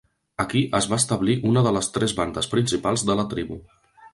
Aquí 0.43 0.61
es 0.79 0.87
va 0.93 0.97
establir 1.01 1.35
una 1.51 1.63
de 1.67 1.73
les 1.77 1.91
tres 1.99 2.15
bandes 2.21 2.51
principals 2.55 3.05
de 3.11 3.21
la 3.21 3.27
tribu. 3.37 3.61